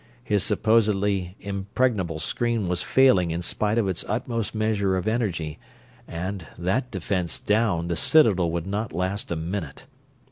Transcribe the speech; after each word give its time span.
His 0.23 0.41
supposedly 0.43 1.35
impregnable 1.39 2.17
screen 2.17 2.67
was 2.67 2.81
failing 2.81 3.29
in 3.29 3.43
spite 3.43 3.77
of 3.77 3.87
its 3.87 4.03
utmost 4.09 4.55
measure 4.55 4.97
of 4.97 5.07
energy, 5.07 5.59
and, 6.07 6.47
that 6.57 6.89
defense 6.89 7.37
down, 7.37 7.87
the 7.87 7.95
citadel 7.95 8.49
would 8.49 8.65
not 8.65 8.93
last 8.93 9.29
a 9.31 9.35
minute. 9.35 9.85